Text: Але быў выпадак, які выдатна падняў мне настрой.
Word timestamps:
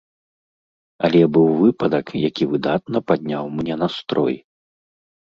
Але 1.07 1.21
быў 1.35 1.47
выпадак, 1.61 2.05
які 2.27 2.43
выдатна 2.57 2.97
падняў 3.13 3.55
мне 3.61 3.81
настрой. 3.87 4.35